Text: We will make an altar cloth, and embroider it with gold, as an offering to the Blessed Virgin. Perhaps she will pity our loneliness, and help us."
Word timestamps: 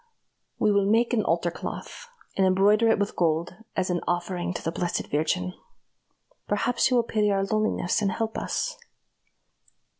We 0.57 0.71
will 0.71 0.87
make 0.87 1.13
an 1.13 1.21
altar 1.23 1.51
cloth, 1.51 2.07
and 2.35 2.43
embroider 2.47 2.89
it 2.89 2.97
with 2.97 3.15
gold, 3.15 3.57
as 3.75 3.91
an 3.91 4.01
offering 4.07 4.51
to 4.55 4.63
the 4.63 4.71
Blessed 4.71 5.05
Virgin. 5.11 5.53
Perhaps 6.47 6.85
she 6.85 6.95
will 6.95 7.03
pity 7.03 7.29
our 7.29 7.43
loneliness, 7.43 8.01
and 8.01 8.11
help 8.11 8.35
us." 8.35 8.79